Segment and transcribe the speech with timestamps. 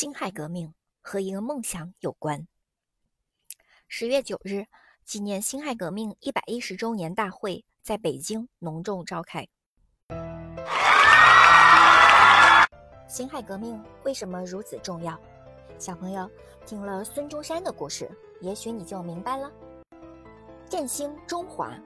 [0.00, 2.48] 辛亥革命和一个梦想有关。
[3.86, 4.64] 十月九日，
[5.04, 9.46] 纪念辛亥革命一百一十周年大会在北京隆重召开。
[13.06, 15.20] 辛亥革命为什么如此重要？
[15.78, 16.30] 小朋友
[16.64, 19.52] 听了孙中山的故事，也许你就明白了。
[20.70, 21.78] 振兴中华。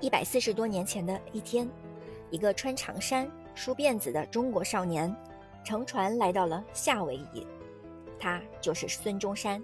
[0.00, 1.68] 一百四十多年前的一天，
[2.30, 5.14] 一个穿长衫、梳辫子的中国少年。
[5.64, 7.46] 乘船来到了夏威夷，
[8.18, 9.62] 他就是孙中山。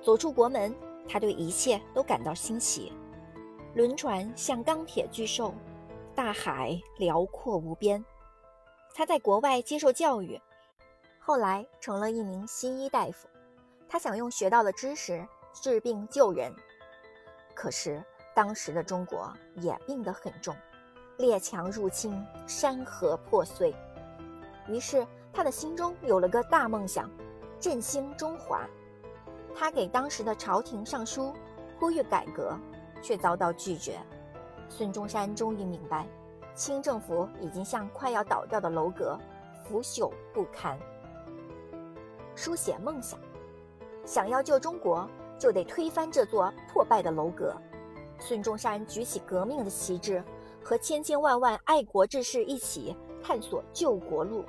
[0.00, 0.74] 走出国门，
[1.08, 2.92] 他对一切都感到欣喜。
[3.74, 5.54] 轮船像钢铁巨兽，
[6.14, 8.04] 大海辽阔无边。
[8.94, 10.40] 他在国外接受教育，
[11.18, 13.28] 后来成了一名西医大夫。
[13.88, 16.52] 他想用学到的知识治病救人。
[17.54, 18.02] 可是
[18.34, 20.56] 当时的中国也病得很重，
[21.16, 23.74] 列强入侵，山河破碎。
[24.68, 27.10] 于是，他的心中有了个大梦想，
[27.58, 28.60] 振兴中华。
[29.54, 31.32] 他给当时的朝廷上书，
[31.78, 32.56] 呼吁改革，
[33.02, 33.98] 却遭到拒绝。
[34.68, 36.06] 孙中山终于明白，
[36.54, 39.18] 清政府已经像快要倒掉的楼阁，
[39.64, 40.78] 腐朽不堪。
[42.34, 43.18] 书写梦想，
[44.06, 45.06] 想要救中国，
[45.38, 47.54] 就得推翻这座破败的楼阁。
[48.18, 50.24] 孙中山举起革命的旗帜，
[50.62, 52.96] 和千千万万爱国志士一起。
[53.22, 54.44] 探索救国路。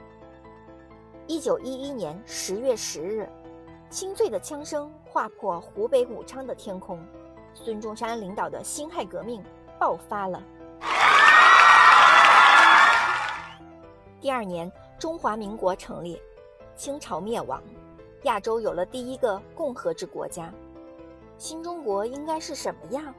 [1.27, 3.29] 一九一一年十月十日，
[3.89, 6.99] 清脆的枪声划破湖北武昌的天空，
[7.53, 9.41] 孙中山领导的辛亥革命
[9.79, 10.43] 爆发了。
[14.19, 16.21] 第二年，中华民国成立，
[16.75, 17.61] 清朝灭亡，
[18.23, 20.51] 亚洲有了第一个共和制国家。
[21.37, 23.13] 新中国应该是什么样？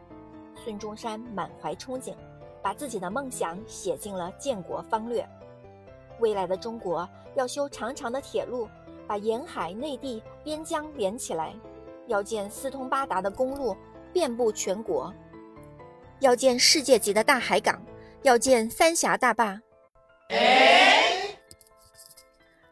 [0.56, 2.14] 孙中山满怀憧憬，
[2.62, 5.28] 把自己的梦想写进了建国方略。
[6.20, 8.68] 未来的中国要修长长的铁路，
[9.06, 11.52] 把沿海、内地、边疆连起来；
[12.06, 13.76] 要建四通八达的公路，
[14.12, 15.12] 遍布全国；
[16.20, 17.76] 要建世界级的大海港；
[18.22, 19.60] 要建三峡大坝。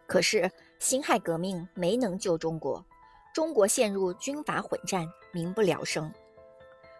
[0.06, 2.84] 可是辛亥革命没能救中国，
[3.34, 6.12] 中国陷入军阀混战，民不聊生。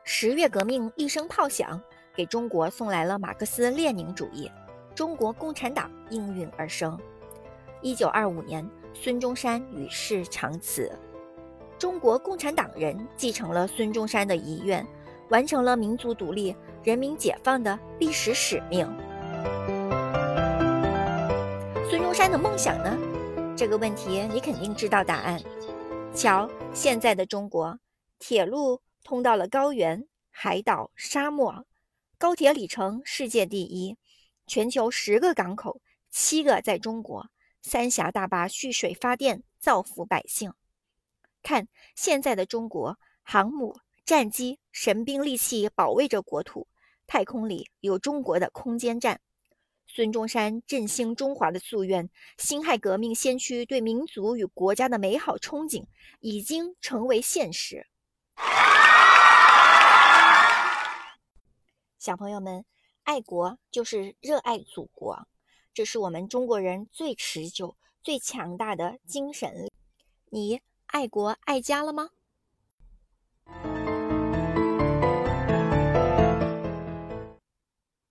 [0.05, 1.81] 十月革命一声炮响，
[2.15, 4.51] 给中国送来了马克思列宁主义。
[4.95, 6.99] 中国共产党应运而生。
[7.81, 10.91] 一九二五年，孙中山与世长辞。
[11.79, 14.87] 中国共产党人继承了孙中山的遗愿，
[15.31, 16.55] 完成了民族独立、
[16.85, 18.87] 人民解放的历史使命。
[21.91, 22.97] 孙中山的梦想呢？
[23.57, 25.41] 这个问题你肯定知道答案。
[26.15, 27.79] 瞧，现在的中国，
[28.19, 31.65] 铁路通到了高原、海岛、沙漠，
[32.19, 33.97] 高铁里程世界第一。
[34.47, 35.81] 全球十个港口，
[36.11, 37.31] 七个在中国。
[37.63, 40.53] 三峡大坝蓄水发电，造福百姓。
[41.43, 46.67] 看现在的中国，航母、战机、神兵利器保卫着国土。
[47.07, 49.21] 太空里有中国的空间站。
[49.87, 55.87] 孙中山振兴中华的夙愿，辛亥革命先驱对民族与国家的美好憧憬，
[56.21, 57.87] 已经成为现实。
[61.99, 62.65] 小朋友们。
[63.05, 65.27] 爱国就是热爱祖国，
[65.75, 69.69] 这是我们中国人最持久、最强大的精神。
[70.31, 72.11] 你爱国爱家了吗？